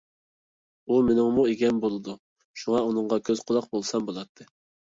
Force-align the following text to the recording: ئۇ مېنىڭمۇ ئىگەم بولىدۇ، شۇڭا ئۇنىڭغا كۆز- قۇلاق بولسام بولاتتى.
ئۇ 0.91 0.97
مېنىڭمۇ 1.09 1.45
ئىگەم 1.51 1.83
بولىدۇ، 1.85 2.17
شۇڭا 2.63 2.83
ئۇنىڭغا 2.89 3.23
كۆز- 3.31 3.45
قۇلاق 3.47 3.71
بولسام 3.79 4.13
بولاتتى. 4.13 4.53